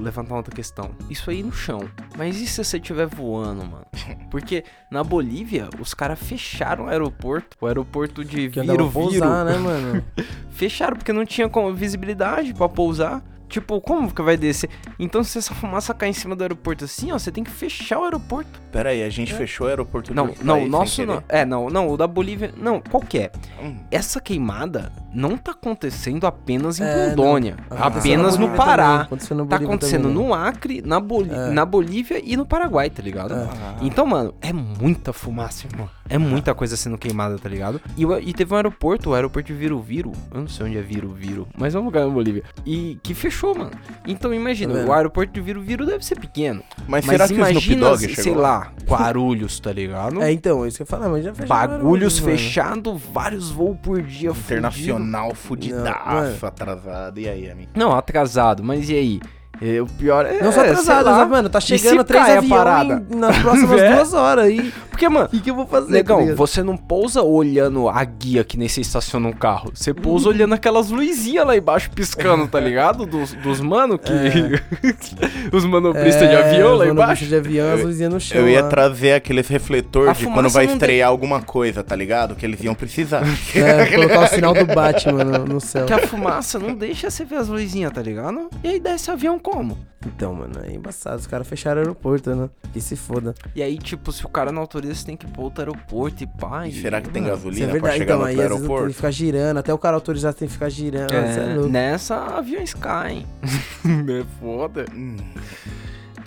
[0.00, 0.90] levantar outra questão.
[1.10, 1.88] Isso aí no chão.
[2.16, 3.86] Mas e se você estiver voando, mano?
[4.30, 7.56] Porque na Bolívia, os caras fecharam o aeroporto.
[7.60, 8.90] O aeroporto de Viro Viro.
[8.90, 10.04] pousar, né, mano?
[10.50, 13.22] Fecharam porque não tinha como- visibilidade pra pousar.
[13.54, 14.68] Tipo, como que vai descer?
[14.98, 18.00] Então, se essa fumaça cair em cima do aeroporto assim, ó, você tem que fechar
[18.00, 18.60] o aeroporto.
[18.72, 21.22] Pera aí, a gente fechou o aeroporto Não, do não, o nosso não.
[21.28, 22.52] É, não, não, o da Bolívia.
[22.56, 23.30] Não, qual que é?
[23.62, 23.76] Hum.
[23.92, 28.86] Essa queimada não tá acontecendo apenas em É, Rondônia, apenas na no Pará.
[28.88, 30.24] também, aconteceu na Tá acontecendo também, né?
[30.26, 31.50] no Acre, na, Boli É.
[31.50, 33.34] na Bolívia e no Paraguai, tá ligado?
[33.34, 33.36] É.
[33.36, 33.76] Ah.
[33.82, 35.88] Então, mano, é muita fumaça, irmão.
[36.08, 37.80] É muita coisa sendo queimada, tá ligado?
[37.96, 40.10] E, e teve um aeroporto, o aeroporto de Viro Viro.
[40.32, 42.42] Eu não sei onde é Viro Viro, mas é um lugar na Bolívia.
[42.66, 43.70] E que fechou fechou, mano.
[44.06, 46.62] Então imagina, Tá o aeroporto de Viro Viro deve ser pequeno.
[46.86, 50.22] Mas, Mas será que o Snoop imagina, Dogg chegou sei lá, Guarulhos, tá ligado?
[50.22, 52.32] É, então, isso que eu falava, mas já fechou Bagulhos mano.
[52.32, 54.30] fechado, vários voos por dia.
[54.30, 57.20] Internacional, Não, atrasado.
[57.20, 57.70] E aí, amigo?
[57.74, 59.20] Não, atrasado, mas e aí?
[59.60, 60.42] É, o pior é.
[60.42, 61.48] Não só atrasado, né, mano?
[61.48, 63.04] Tá E chegando três aviões parada?
[63.10, 63.94] em- nas próximas É.
[63.94, 64.50] duas horas.
[64.50, 65.92] E Porque, mano, o que, que eu vou fazer?
[65.92, 69.70] Negão, você não pousa olhando a guia que nem você estaciona um carro.
[69.74, 73.04] Você pousa olhando aquelas luzinhas lá embaixo piscando, tá ligado?
[73.06, 74.12] Dos, dos mano que.
[75.52, 77.26] os manobristas de É, avião os lá manobristas embaixo.
[77.26, 78.40] de avião, as luzinhas no chão.
[78.40, 78.68] Eu ia lá.
[78.68, 82.34] trazer aqueles refletor A de quando vai estrear alguma coisa, tá ligado?
[82.34, 83.22] Que eles iam precisar.
[83.54, 85.86] É, colocar o sinal do Batman no, no céu.
[85.86, 88.48] Que a fumaça não deixa você ver as luzinhas, tá ligado?
[88.62, 89.76] E aí desce o avião como?
[90.06, 91.16] Então, mano, é embaçado.
[91.16, 92.48] Os caras fecharam o aeroporto, né?
[92.72, 93.34] Que se foda.
[93.54, 96.24] E aí, tipo, se o cara não autoriza, você tem que ir pro outro aeroporto
[96.24, 96.66] e pá.
[96.66, 98.94] E será que tem gasolina é pra chegar Então, no aí vezes tem que aeroporto?
[98.94, 99.58] ficar girando.
[99.58, 101.12] Até o cara autorizar tem que ficar girando.
[101.12, 101.68] É É, louco.
[101.70, 103.26] nessa aviões caem.
[103.84, 104.86] é foda.
[104.94, 105.16] Hum,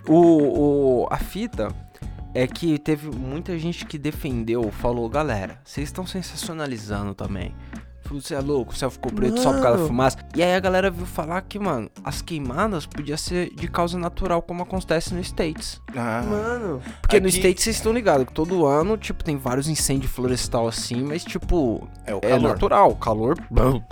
[0.07, 1.67] O, o, a fita
[2.33, 7.53] é que teve muita gente que defendeu, falou, galera, vocês estão sensacionalizando também.
[8.13, 9.87] Você é louco, o céu ficou preto só por causa da Mano.
[9.87, 10.17] fumaça.
[10.35, 14.41] E aí a galera viu falar que, mano, as queimadas podia ser de causa natural,
[14.41, 15.81] como acontece no States.
[15.95, 19.67] Ah, Mano, Porque no Aqui- States vocês estão ligados que todo ano, tipo, tem vários
[19.67, 22.41] incêndios florestal assim, mas, tipo, é o é calor.
[22.49, 23.37] natural, calor,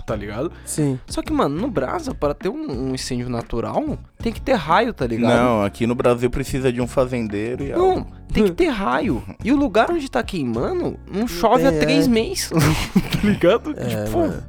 [0.06, 0.52] tá ligado?
[0.64, 0.98] sim.
[1.06, 4.92] Só que, mano, no Brasa, para ter um, um incêndio natural, tem que ter raio,
[4.92, 5.34] tá ligado?
[5.36, 8.12] Não, aqui no Brasil precisa de um fazendeiro e Não, algo.
[8.32, 9.22] tem que ter raio.
[9.44, 12.08] E o lugar onde tá queimando não chove há tem, três é.
[12.10, 12.50] meses.
[12.50, 13.74] tá ligado?
[13.76, 14.42] É, tipo, mano.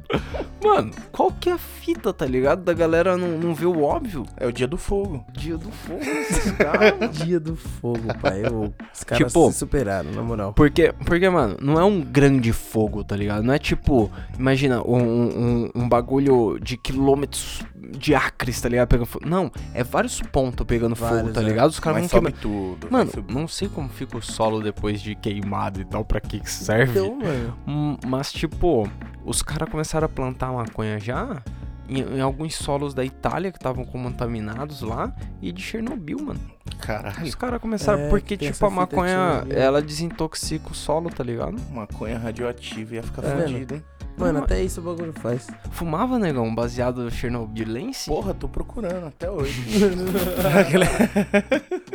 [0.62, 0.90] mano.
[1.12, 2.62] qual que é a fita, tá ligado?
[2.62, 4.24] Da galera não, não ver o óbvio.
[4.36, 5.24] É o dia do fogo.
[5.32, 7.10] Dia do fogo, esses caras.
[7.18, 8.42] Dia do fogo, pai.
[8.44, 10.52] Eu- os caras Tipo- se superaram, na moral.
[10.52, 13.42] Porque, porque, mano, não é um grande fogo, tá ligado?
[13.42, 17.62] Não é tipo, imagina, um, um, um bagulho de quilômetros
[17.98, 18.88] de acres, tá ligado?
[18.88, 19.26] Pegando fogo.
[19.28, 21.44] Não, é vários pontos pegando fogo, Vários, tá é.
[21.44, 21.70] ligado?
[21.70, 22.32] Os caras vão queimar.
[22.32, 22.88] tudo.
[22.90, 26.50] Mano, não sei como fica o solo depois de queimado e tal, pra que que
[26.50, 26.98] serve.
[26.98, 27.58] Então, mano.
[27.66, 28.88] Hum, Mas, tipo,
[29.24, 31.42] os caras começaram a plantar maconha já
[31.88, 36.40] em, em alguns solos da Itália que estavam contaminados lá e de Chernobyl, mano.
[36.80, 38.00] Caralho, Os caras começaram.
[38.04, 41.56] É, porque, tipo, a maconha ela desintoxica o solo, tá ligado?
[41.72, 43.84] maconha radioativa ia ficar Tá fodido, hein?
[44.16, 45.46] Mano, até isso o bagulho faz.
[45.70, 48.10] Fumava, negão, baseado chernobylense?
[48.10, 49.62] Porra, tô procurando até hoje.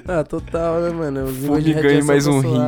[0.06, 1.24] Ah, total, né, mano?
[1.24, 2.60] Os Fume e ganhe mais tá um rim.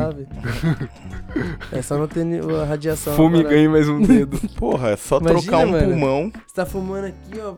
[1.72, 2.26] É só não ter
[2.62, 3.14] a radiação.
[3.14, 3.56] Fume e agora.
[3.56, 4.40] ganhe mais um dedo.
[4.56, 5.88] Porra, é só Imagina, trocar um mano.
[5.90, 6.32] pulmão.
[6.48, 7.56] Você tá fumando aqui, ó.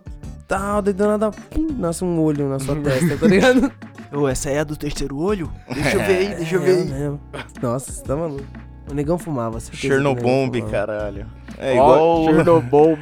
[0.48, 3.72] Tal, daí do nada, pum, nasce um olho na sua testa, tá ligado?
[4.12, 5.52] Ô, essa é a do terceiro olho?
[5.74, 6.06] Deixa eu É.
[6.08, 6.86] ver aí, deixa eu ver É, aí.
[6.88, 7.20] mesmo.
[7.62, 8.44] Nossa, você tá maluco.
[8.90, 11.26] O negão fumava, certeza Chernobomb, caralho.
[11.58, 12.24] É igual.
[12.26, 12.98] Chernobyl.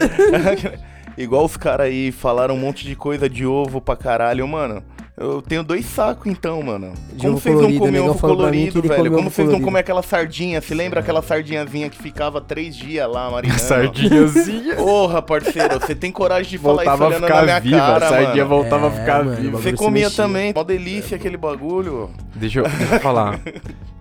[1.16, 4.84] igual os caras aí falaram um monte de coisa de ovo pra caralho, mano.
[5.18, 6.94] Eu tenho dois sacos então, mano.
[7.14, 9.12] De Como vocês colorido, não comem ovo colorido, velho?
[9.14, 10.60] Como vocês não comem aquela sardinha?
[10.60, 13.62] Se lembra aquela sardinhazinha que ficava três dias lá marinando?
[13.62, 14.76] Sardinhazinha.
[14.78, 17.78] Porra, parceiro, você tem coragem de falar Voltava a isso olhando na minha ficar viva,
[17.78, 18.50] cara, a sardinha mano.
[18.62, 19.58] voltava a É, ficar mano, viva.
[19.58, 22.10] Você comia também, mó delícia aquele bagulho.
[22.36, 23.40] Deixa eu, deixa eu falar.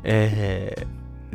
[0.07, 0.75] É.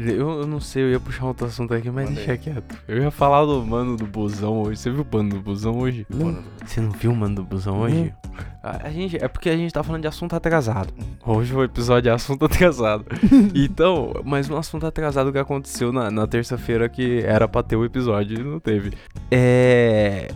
[0.08, 2.78] Eu, eu não sei, eu ia puxar outro assunto aqui, mas deixa quieto.
[2.88, 4.78] Eu ia falar do mano do busão hoje.
[4.80, 6.08] Você viu o mano do busão hoje?
[6.10, 6.42] Não.
[6.66, 8.14] Você não viu o mano do busão hoje?
[8.64, 10.94] A, a gente, é porque a gente tá falando de assunto atrasado.
[11.26, 13.06] Hoje o episódio é assunto atrasado.
[13.54, 17.84] então, mas um assunto atrasado que aconteceu na, na terça-feira que era pra ter o
[17.84, 18.94] episódio e não teve.
[19.30, 20.30] É.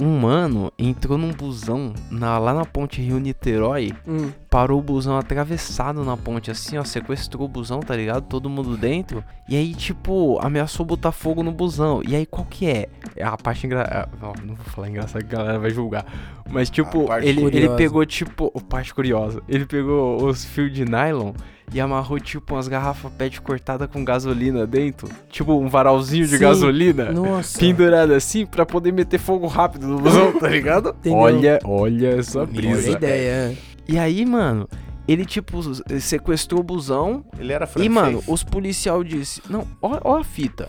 [0.00, 4.30] Um mano entrou num busão na- lá na ponte Rio-Niterói Hum.
[4.50, 8.24] parou o busão atravessado na ponte, assim, ó, sequestrou o busão, tá ligado?
[8.24, 9.22] Todo mundo dentro.
[9.48, 12.02] E aí, tipo, ameaçou botar fogo no busão.
[12.06, 12.88] E aí, qual que é?
[13.16, 14.08] É a parte engraçada.
[14.20, 16.04] Não, não vou falar engraçado que a galera vai julgar.
[16.50, 19.42] Mas, tipo, ele, ele pegou, tipo, parte curiosa.
[19.48, 21.32] Ele pegou os fios de nylon
[21.72, 25.08] e amarrou, tipo, umas garrafas PET cortadas com gasolina dentro.
[25.30, 26.42] Tipo, um varalzinho de Sim.
[26.42, 27.12] gasolina.
[27.12, 27.58] Nossa.
[27.58, 30.90] Pendurado assim pra poder meter fogo rápido no busão, tá ligado?
[31.00, 31.18] Entendeu?
[31.18, 32.66] Olha, olha essa Bonito.
[32.66, 32.90] Olha brisa.
[32.90, 33.56] ideia.
[33.88, 34.68] E aí, mano,
[35.08, 35.60] ele, tipo,
[36.00, 37.24] sequestrou o busão.
[37.38, 37.86] Ele era francês.
[37.86, 39.42] E, mano, os policial disse.
[39.48, 40.68] Não, ó, ó a fita.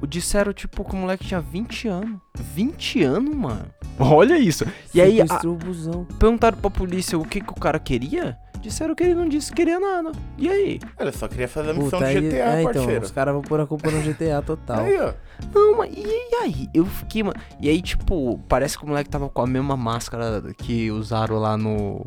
[0.00, 2.20] O Disseram, tipo, que o moleque tinha 20 anos.
[2.36, 3.66] 20 anos, mano.
[3.98, 4.64] Olha isso.
[4.94, 6.04] E aí, a- o busão.
[6.18, 8.36] perguntaram pra polícia o que, que o cara queria.
[8.60, 10.10] Disseram que ele não disse que queria nada.
[10.36, 10.80] E aí?
[10.98, 13.04] Ele só queria fazer a missão Puta, de aí, GTA, é, então, parceiro.
[13.04, 14.80] os caras vão pôr a culpa no GTA total.
[14.80, 15.12] Aí, ó.
[15.54, 16.68] Não, mas e, e aí?
[16.74, 17.36] Eu fiquei, mano.
[17.60, 21.56] E aí, tipo, parece que o moleque tava com a mesma máscara que usaram lá
[21.56, 22.04] no.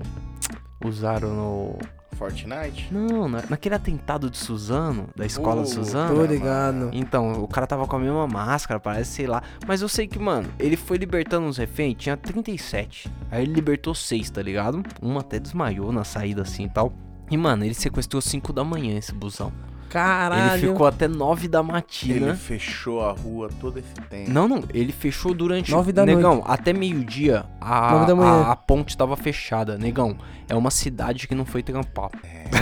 [0.84, 1.78] Usaram no.
[2.22, 2.88] Fortnite?
[2.92, 6.16] Não, na- naquele atentado de Suzano, da escola Oh, Suzano.
[6.16, 6.90] Tô ligado.
[6.94, 9.42] Então, o cara tava com a mesma máscara, parece, sei lá.
[9.68, 13.12] Mas eu sei que, mano, ele foi libertando uns reféns, tinha 37.
[13.32, 14.84] Aí ele libertou 6, tá ligado?
[15.02, 16.94] Um até desmaiou na saída assim e tal.
[17.32, 19.52] E, mano, ele sequestrou 5 da manhã esse busão.
[19.92, 20.64] Caralho.
[20.64, 22.28] Ele ficou até 9 da matina.
[22.30, 24.32] Ele fechou a rua todo esse tempo.
[24.32, 25.70] Não, não, ele fechou durante.
[25.72, 28.32] Nove da Negão, até meio-dia a, Nove da manhã.
[28.44, 29.78] a, a ponte tava fechada.
[29.78, 30.16] Negão,
[30.48, 32.10] é uma cidade que não foi trampar.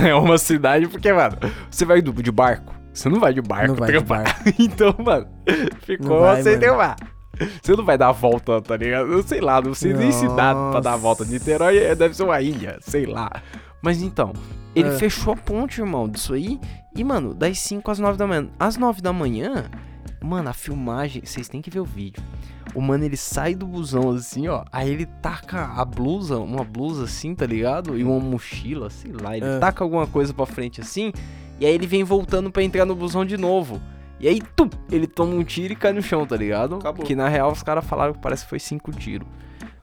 [0.04, 1.38] É, uma cidade porque, mano,
[1.70, 2.74] você vai do- de barco.
[2.92, 4.42] Você não vai de barco Não vai de trampar.
[4.60, 5.28] então, mano,
[5.84, 6.64] ficou vai, sem mano.
[6.66, 6.96] trampar.
[7.62, 9.12] Você não vai dar a volta, tá ligado?
[9.14, 11.24] Eu sei lá, não sei nem se dá pra dar a volta.
[11.24, 13.30] Niterói é- deve ser uma ilha, sei lá.
[13.82, 14.34] Mas então,
[14.76, 14.98] ele É.
[14.98, 16.60] fechou a ponte, irmão, disso aí.
[17.00, 18.50] E, mano, das 5 às 9 da manhã.
[18.60, 19.70] Às 9 da manhã,
[20.22, 22.22] mano, a filmagem, vocês têm que ver o vídeo.
[22.76, 24.66] O mano, ele sai do busão assim, ó.
[24.70, 27.98] Aí ele taca a blusa, uma blusa assim, tá ligado?
[27.98, 29.38] E uma mochila, sei lá.
[29.38, 29.60] Ele É.
[29.60, 31.14] taca alguma coisa pra frente assim.
[31.58, 33.82] E aí ele vem voltando pra entrar no busão de novo.
[34.20, 36.76] E aí, tum, ele toma um tiro e cai no chão, tá ligado?
[36.76, 37.06] Acabou.
[37.06, 39.26] Que na real os caras falaram que parece que foi cinco tiros.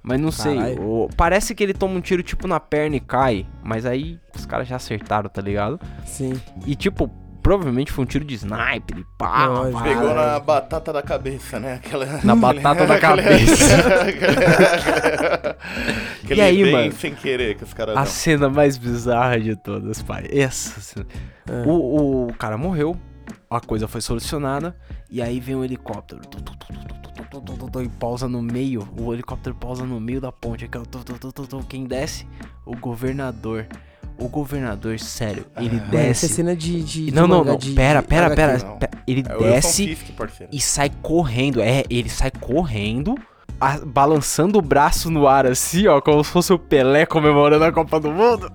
[0.06, 0.82] Mas não sei, Caralho.
[0.82, 3.44] o- parece que ele toma um tiro tipo na perna e cai.
[3.62, 5.80] Mas aí os caras já acertaram, tá ligado?
[6.04, 6.40] Sim.
[6.64, 7.10] E tipo,
[7.42, 11.74] provavelmente foi um tiro de sniper e pá, pá, Pegou na batata da cabeça, né?
[11.74, 12.06] Aquela...
[12.22, 13.64] Na batata da cabeça.
[16.24, 16.92] Aquele E aí, bem mano?
[16.92, 18.06] sem querer que os caras A dão.
[18.06, 20.26] cena mais bizarra de todas, pai.
[20.30, 21.06] Essa cena.
[21.48, 21.62] É.
[21.68, 22.96] O, o cara morreu,
[23.50, 24.76] a coisa foi solucionada
[25.10, 26.20] e aí vem um helicóptero
[27.82, 30.68] e pausa no meio, o helicóptero pausa no meio da ponte,
[31.68, 32.26] quem desce?
[32.64, 33.66] O governador.
[34.18, 36.24] O governador, sério, ele ah, desce.
[36.24, 39.98] Essa cena de, de Não, não, não, de, pera, pera, pera, pera, Ele é desce
[40.50, 41.60] e sai correndo.
[41.60, 43.14] É, ele sai correndo
[43.60, 47.72] a- balançando o braço no ar assim, ó, como se fosse o Pelé comemorando a
[47.72, 48.50] Copa do Mundo.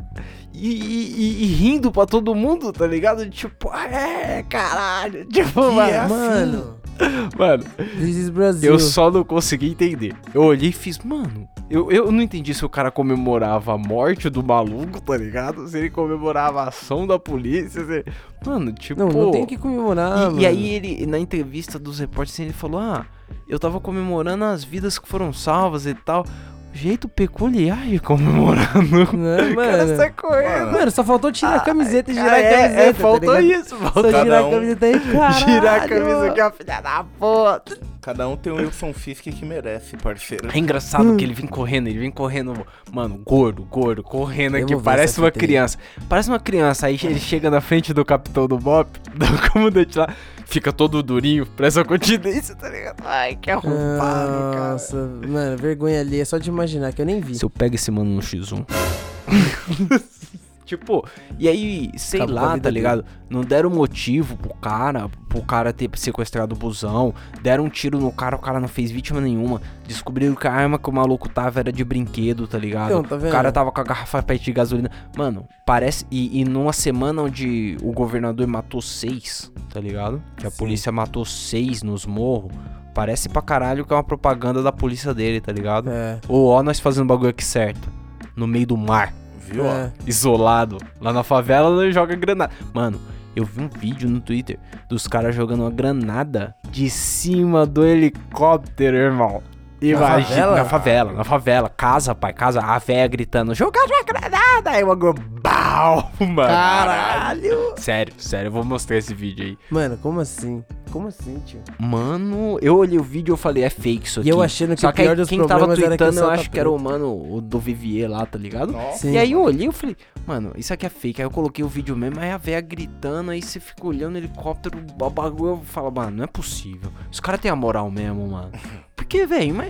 [0.53, 3.27] E, e- e- e rindo pra todo mundo, tá ligado?
[3.29, 5.25] Tipo, é, caralho.
[5.31, 6.11] Tipo, Que mano, é assim.
[6.11, 6.75] Mano,
[8.61, 10.13] eu só não consegui entender.
[10.33, 14.29] Eu olhei e fiz, mano, eu, eu não entendi se o cara comemorava a morte
[14.29, 15.67] do maluco, tá ligado?
[15.67, 17.83] Se ele comemorava a ação da polícia.
[17.85, 18.05] se-
[18.45, 18.99] Mano, tipo.
[18.99, 20.31] Não, não tem que comemorar.
[20.33, 23.05] E, e aí ele, na entrevista dos repórteres, ele falou, ah,
[23.47, 26.25] eu tava comemorando as vidas que foram salvas e tal.
[26.73, 29.11] Jeito peculiar de comemorar, não.
[29.11, 29.97] Né, O cara mano?
[29.97, 30.71] sai correndo.
[30.71, 32.81] Mano, só faltou tirar a camiseta e girar Ah, a é, camiseta.
[32.81, 33.59] é, tá faltou ligado?
[33.61, 35.33] isso, Só faltou Cada girar um- a camiseta aí, caralho.
[35.51, 37.77] girar a camisa que é a filha da puta.
[38.01, 40.47] Cada um tem um Wilson Fisk que merece, parceiro.
[40.51, 44.75] É engraçado que ele vem correndo, ele vem correndo, mano, gordo, gordo, correndo Eu aqui,
[44.81, 45.77] parece uma criança.
[46.07, 50.07] Parece uma criança, aí ele chega na frente do capitão do Bop, do comandante lá,
[50.51, 53.01] fica todo durinho, presta continência, tá ligado?
[53.05, 54.71] Ai, que arrombado, cara.
[54.73, 54.95] Nossa,
[55.27, 56.19] mano, vergonha ali.
[56.19, 57.35] É só de imaginar que eu nem vi.
[57.35, 58.65] Se eu pego esse mano no X1.
[60.77, 61.05] tipo,
[61.37, 62.75] e aí, sei Acabou lá, tá dele.
[62.75, 63.05] ligado?
[63.29, 67.13] Não deram motivo pro cara, pro cara ter sequestrado o busão.
[67.41, 69.61] Deram um tiro no cara, o cara não fez vítima nenhuma.
[69.87, 72.91] Descobriram que a arma que o maluco tava era de brinquedo, tá ligado?
[72.91, 73.31] Então, tá o vendo?
[73.31, 74.89] cara tava com a garrafa pet de gasolina.
[75.17, 76.05] Mano, parece.
[76.11, 80.21] E, e numa semana onde o governador matou seis, tá ligado?
[80.37, 80.57] Que a Sim.
[80.57, 82.51] polícia matou seis nos morros.
[82.93, 85.89] Parece pra caralho que é uma propaganda da polícia dele, tá ligado?
[85.89, 86.19] É.
[86.27, 87.89] Ou ó, nós fazendo bagulho aqui certo.
[88.35, 89.13] No meio do mar,
[89.51, 89.65] Viu?
[89.65, 89.69] ó?
[89.69, 89.91] É.
[90.05, 90.77] isolado.
[90.99, 92.51] Lá na favela, nós joga granada.
[92.73, 92.99] Mano,
[93.35, 94.57] eu vi um vídeo no Twitter
[94.89, 99.41] dos caras jogando uma granada de cima do helicóptero, irmão.
[99.81, 100.55] Imagina, favela?
[100.55, 104.87] na favela, na favela, casa, pai, casa, a véia gritando, jogar uma granada, aí o
[104.87, 106.35] bagulho, bau, mano.
[106.35, 107.73] Caralho!
[107.77, 109.57] Sério, sério, eu vou mostrar esse vídeo aí.
[109.71, 110.63] Mano, como assim?
[110.91, 111.61] Como assim, tio?
[111.79, 114.29] Mano, eu olhei o vídeo e eu falei, é fake isso aqui.
[114.29, 116.51] E eu achando que Só o pior aí dos quem tava que tweetando, eu acho
[116.51, 118.73] que era o mano o do Vivier lá, tá ligado?
[118.73, 119.09] Nossa.
[119.09, 119.95] E aí eu olhei e falei,
[120.27, 121.21] mano, isso aqui é fake.
[121.21, 124.17] Aí eu coloquei o vídeo mesmo, aí a véia gritando, aí você fica olhando o
[124.17, 126.91] helicóptero, o bagulho, eu falo, mano, não é possível.
[127.09, 128.51] Os caras têm a moral mesmo, mano.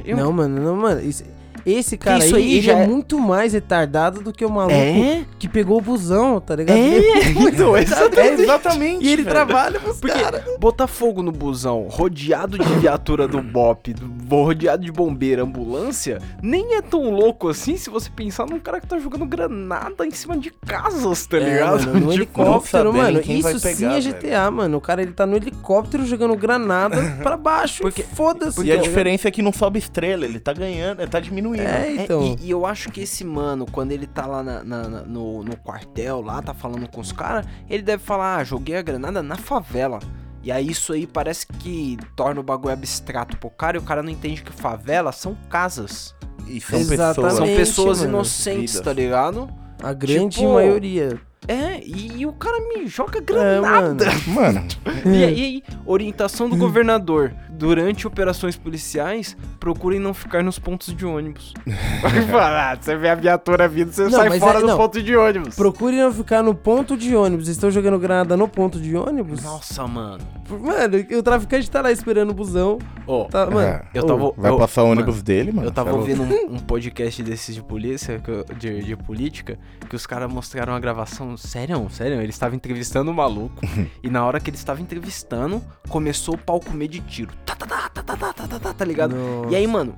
[0.04, 0.18] Velho.
[0.18, 1.02] Não, mano, não, mano.
[1.02, 1.24] isso-
[1.66, 4.74] esse cara isso aí, ele já é é- muito mais retardado do que o maluco
[4.76, 5.26] É?
[5.40, 6.78] que pegou o busão, tá ligado?
[6.78, 6.98] É,
[7.30, 8.20] é muito então, retardado.
[8.20, 9.06] É, exatamente.
[9.06, 9.36] E ele velho.
[9.36, 10.44] trabalha pros Porque caras.
[10.60, 16.76] botar fogo no busão, rodeado de viatura do BOP, do- rodeado de bombeiro, ambulância, nem
[16.76, 20.38] é tão louco assim se você pensar num cara que tá jogando granada em cima
[20.38, 21.86] de casas, tá É, ligado?
[21.88, 23.20] mano, no helicóptero, mano.
[23.22, 24.78] Isso sim é GTA, mano.
[24.78, 27.82] O cara ele tá no helicóptero jogando granada pra baixo.
[27.82, 28.62] Porque- foda-se.
[28.64, 31.51] E a tá diferença é que não sobe estrela, ele tá ganhando, ele tá diminuindo.
[31.60, 32.24] É, É, então.
[32.40, 35.44] e, e eu acho que esse mano, quando ele tá lá na- na- na- no,
[35.44, 39.22] no quartel, lá, tá falando com os caras, ele deve falar, ah, joguei a granada
[39.24, 40.00] na favela.
[40.44, 44.02] E aí isso aí parece que torna o bagulho abstrato pro cara e o cara
[44.02, 46.16] não entende que favela são casas.
[46.48, 47.16] E são Exatamente.
[47.16, 47.34] pessoas.
[47.36, 48.10] São pessoas mano.
[48.10, 48.86] inocentes, Vidas.
[48.86, 49.50] tá ligado?
[49.84, 51.20] A grande Tipo- maioria.
[51.48, 54.06] É, e, e o cara me joga É, granada.
[54.28, 54.62] mano.
[54.62, 54.68] Mano,
[55.06, 57.34] E aí, orientação do governador.
[57.52, 61.54] Durante operações policiais, procurem não ficar nos pontos de ônibus.
[62.02, 64.78] Vai falar, você vê a viatura vindo, você Não, sai fora é- do não.
[64.78, 65.56] ponto de ônibus.
[65.56, 67.48] Procure não ficar no ponto de ônibus.
[67.48, 69.44] Estão jogando granada no ponto de ônibus?
[69.44, 70.24] Nossa, mano.
[70.50, 72.80] Mano, o traficante tá lá esperando o busão.
[73.06, 73.60] Ó, Tá, mano.
[73.62, 74.32] é, eu tava.
[74.36, 75.68] vai eu- passar o mano, ônibus dele, mano.
[75.68, 78.22] Eu tava é ouvindo um, um podcast desses de polícia,
[78.58, 79.60] de, de política,
[79.90, 81.38] que os caras mostraram a gravação.
[81.38, 83.56] Sério, sério, eles estavam entrevistando o maluco.
[84.02, 87.32] e na hora que eles estavam entrevistando, começou o pau comer de tiro.
[87.46, 89.16] Tá, tá, tá, tá, tá, tá, tá, tá, tá, tá ligado?
[89.16, 89.50] Nossa.
[89.52, 89.96] E aí, mano,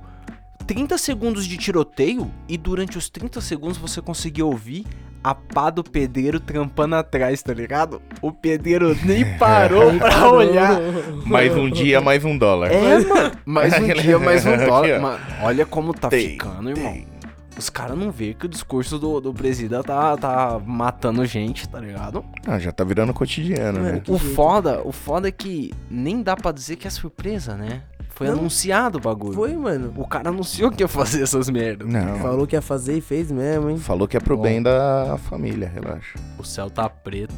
[0.66, 4.84] 30 segundos de tiroteio e durante os 30 segundos você conseguia ouvir
[5.22, 8.02] a pá do pedreiro trampando atrás, tá ligado?
[8.20, 10.78] O pedreiro nem parou pra olhar.
[11.24, 12.70] Mais um dia, mais um dólar.
[12.70, 13.32] É, mano.
[13.46, 15.00] Mais um dia, mais um dólar.
[15.00, 16.92] Mano, olha como tá Tem, ficando, irmão.
[16.92, 17.13] tem.
[17.56, 21.78] Os caras não vê que o discurso do, do presidente tá, tá matando gente, tá
[21.78, 22.24] ligado?
[22.46, 24.02] Ah, já tá virando cotidiano, Mano, né?
[24.08, 27.82] o foda, o foda é que nem dá pra dizer que é surpresa, né?
[28.10, 28.34] Foi Não.
[28.38, 29.34] anunciado o bagulho.
[29.34, 29.92] Foi, mano.
[29.96, 31.88] O cara anunciou que ia fazer essas merdas.
[31.88, 32.16] Não.
[32.20, 33.76] Falou que ia fazer e fez mesmo, hein?
[33.76, 34.42] Falou que é pro Bom.
[34.44, 36.16] bem da família, relaxa.
[36.38, 37.34] O céu tá preto.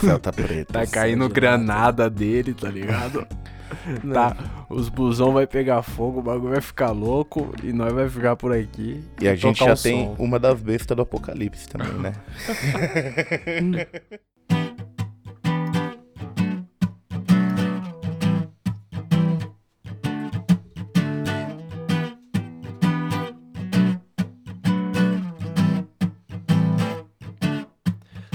[0.00, 0.72] O céu tá preto.
[0.72, 3.26] Tá caindo granada dele, tá ligado?
[4.02, 4.14] Não.
[4.14, 4.36] Tá,
[4.68, 8.52] os busão vai pegar fogo, o bagulho vai ficar louco e nós vai ficar por
[8.52, 9.02] aqui.
[9.20, 10.16] E a gente já tem som.
[10.18, 12.12] uma das bestas do apocalipse também, né?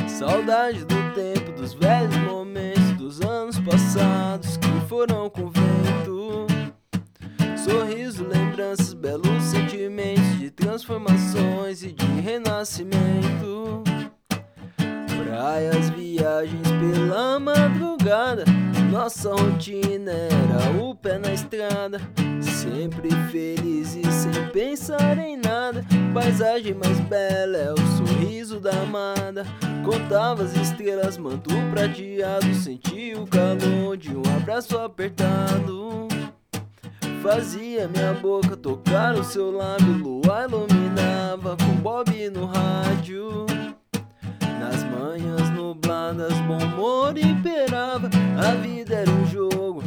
[0.08, 2.03] Saudade do tempo, dos velhos
[4.94, 6.46] foram com vento.
[7.58, 13.82] Sorriso, lembranças, belos sentimentos de transformações e de renascimento.
[15.26, 18.46] Praias, viagens pela madrugada.
[18.92, 22.00] Nossa rotina era o pé na estrada.
[22.40, 25.84] Sempre feliz e sem pensar em nada.
[26.14, 29.44] Paisagem mais bela é o sorriso da amada.
[29.84, 32.54] Contava as estrelas, manto prateado.
[32.54, 36.08] Sentia o calor de um abraço apertado.
[37.24, 39.98] Fazia minha boca tocar o seu lábio.
[39.98, 43.48] Lua iluminava com Bob no rádio.
[44.60, 48.08] Nas manhãs nubladas, bom humor imperava.
[48.38, 49.82] A vida era um jogo,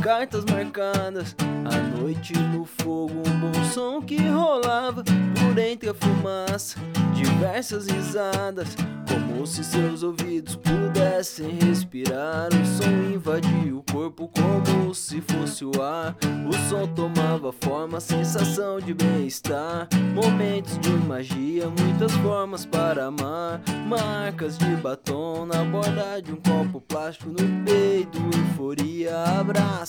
[0.00, 1.36] cartas marcadas.
[1.64, 5.04] A noite no fogo, um bom som que rolava.
[5.04, 6.78] Por entre a fumaça,
[7.14, 8.74] diversas risadas.
[9.08, 12.48] Como se seus ouvidos pudessem respirar.
[12.48, 16.16] O som invadia o corpo como se fosse o ar.
[16.48, 19.88] O som tomava forma, sensação de bem-estar.
[20.14, 23.60] Momentos de magia, muitas formas para amar.
[23.86, 28.18] Marcas de batom na borda de um copo plástico no peito.
[28.50, 29.16] Euforia,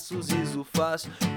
[0.02, 0.46] passos e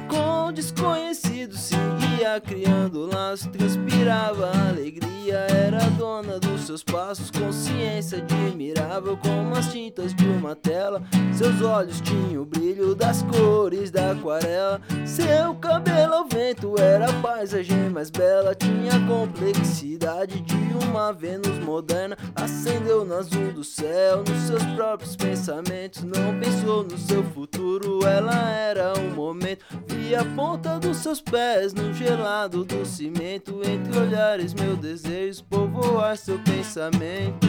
[0.09, 5.74] com desconhecidos seguia criando laço, transpirava alegria, era
[6.15, 7.31] dona dos seus passos.
[7.31, 11.03] Consciência admirável como as tintas de uma tela.
[11.33, 14.81] Seus olhos tinham o brilho das cores da aquarela.
[15.05, 18.55] Seu cabelo ao vento era a paisagem mais bela.
[18.55, 20.55] Tinha a complexidade de
[20.87, 22.17] uma Vênus moderna.
[22.37, 26.05] Acendeu no azul do céu, nos seus próprios pensamentos.
[26.05, 29.65] Não pensou no seu futuro, ela era um momento.
[29.87, 33.61] Vi a ponta dos seus pés no gelado do cimento.
[33.65, 37.47] Entre olhares, meu desejo povoar seu pensamento.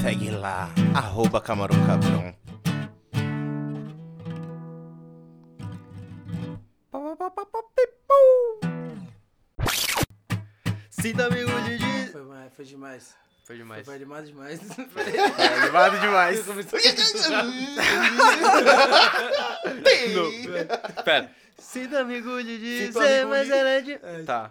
[0.00, 2.34] Segue lá, arroba Camarão Cabrão.
[10.90, 13.14] Sinta amigo de Foi, mais, foi demais.
[13.44, 13.84] Foi demais.
[13.84, 14.60] Foi demais demais.
[14.90, 16.46] Foi animado demais.
[20.14, 21.02] Não.
[21.02, 21.30] Pera.
[21.58, 23.92] Sinta-me de dizer, mas era de...
[23.92, 24.22] É é.
[24.24, 24.50] Tá.